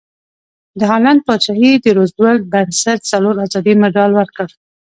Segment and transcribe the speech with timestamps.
[0.79, 4.47] د هالنډ پادشاهي د روزولټ بنسټ څلور ازادۍ مډال ورکړ.